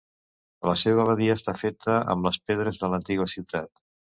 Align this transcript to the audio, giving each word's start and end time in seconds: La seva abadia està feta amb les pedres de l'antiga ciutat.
La 0.69 0.73
seva 0.83 1.03
abadia 1.03 1.35
està 1.39 1.55
feta 1.65 1.99
amb 2.15 2.29
les 2.31 2.41
pedres 2.51 2.83
de 2.85 2.91
l'antiga 2.95 3.29
ciutat. 3.37 3.89